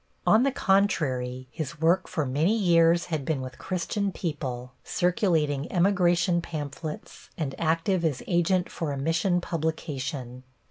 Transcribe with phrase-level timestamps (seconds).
[0.25, 6.41] On the contrary, his work for many years had been with Christian people, circulating emigration
[6.41, 10.41] pamphlets and active as agent for a mission publication.